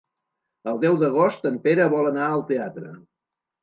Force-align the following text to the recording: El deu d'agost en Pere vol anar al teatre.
El 0.71 0.79
deu 0.85 0.97
d'agost 1.03 1.47
en 1.53 1.61
Pere 1.69 1.89
vol 1.95 2.13
anar 2.15 2.27
al 2.35 2.47
teatre. 2.53 3.01